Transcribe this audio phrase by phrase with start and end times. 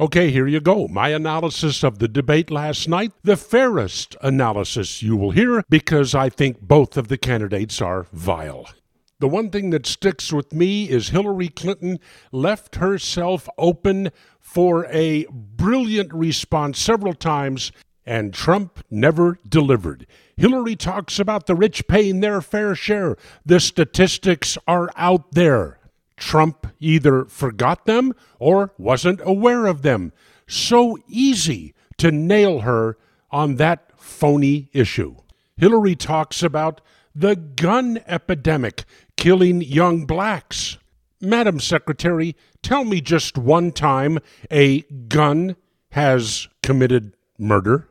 [0.00, 0.88] Okay, here you go.
[0.88, 6.30] My analysis of the debate last night, the fairest analysis you will hear, because I
[6.30, 8.68] think both of the candidates are vile.
[9.20, 12.00] The one thing that sticks with me is Hillary Clinton
[12.32, 14.10] left herself open
[14.40, 17.70] for a brilliant response several times,
[18.04, 20.08] and Trump never delivered.
[20.36, 23.16] Hillary talks about the rich paying their fair share.
[23.46, 25.78] The statistics are out there.
[26.16, 30.12] Trump either forgot them or wasn't aware of them.
[30.46, 32.96] So easy to nail her
[33.30, 35.16] on that phony issue.
[35.56, 36.80] Hillary talks about
[37.14, 38.84] the gun epidemic
[39.16, 40.78] killing young blacks.
[41.20, 44.18] Madam Secretary, tell me just one time
[44.50, 45.56] a gun
[45.92, 47.88] has committed murder.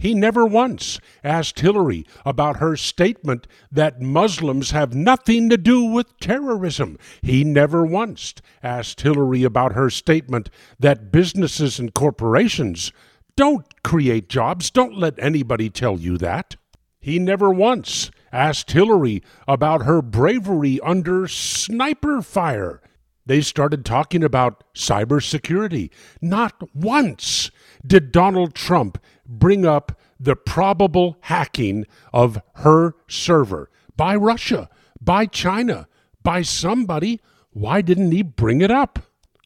[0.00, 6.18] He never once asked Hillary about her statement that Muslims have nothing to do with
[6.18, 6.96] terrorism.
[7.20, 8.32] He never once
[8.62, 12.92] asked Hillary about her statement that businesses and corporations
[13.36, 14.70] don't create jobs.
[14.70, 16.56] Don't let anybody tell you that.
[16.98, 22.80] He never once asked Hillary about her bravery under sniper fire.
[23.26, 25.90] They started talking about cybersecurity.
[26.22, 27.50] Not once
[27.86, 28.98] did Donald Trump
[29.30, 34.68] bring up the probable hacking of her server by Russia,
[35.00, 35.88] by China,
[36.22, 37.20] by somebody.
[37.52, 38.98] Why didn't he bring it up?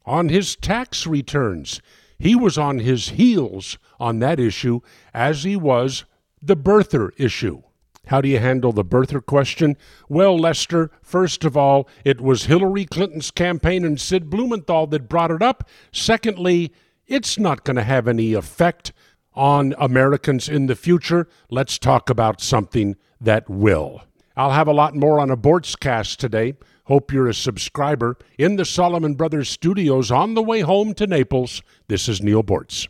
[0.07, 1.81] On his tax returns,
[2.19, 4.81] he was on his heels on that issue
[5.13, 6.05] as he was
[6.43, 7.63] the birther issue.
[8.07, 9.79] How do you handle the birther question?
[10.09, 15.31] Well, Lester, first of all, it was Hillary Clinton's campaign and Sid Blumenthal that brought
[15.31, 15.67] it up.
[15.91, 16.73] Secondly,
[17.07, 18.93] it's not going to have any effect
[19.35, 21.29] on Americans in the future.
[21.51, 24.03] Let's talk about something that will.
[24.37, 26.55] I'll have a lot more on Abortscast today.
[26.85, 28.19] Hope you're a subscriber.
[28.39, 32.89] In the Solomon Brothers studios on the way home to Naples, this is Neal Boortz.